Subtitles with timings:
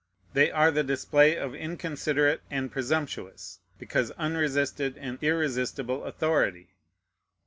[0.33, 6.71] They are the display of inconsiderate and presumptuous, because unresisted and irresistible authority.